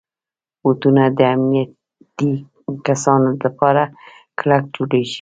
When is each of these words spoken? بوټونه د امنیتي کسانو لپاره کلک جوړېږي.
بوټونه 0.61 1.03
د 1.17 1.19
امنیتي 1.35 2.31
کسانو 2.87 3.29
لپاره 3.43 3.83
کلک 4.39 4.63
جوړېږي. 4.75 5.09